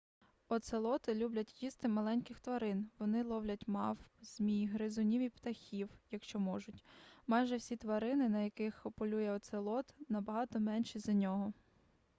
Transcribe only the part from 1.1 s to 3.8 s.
люблять їсти маленьких тварин вони ловлять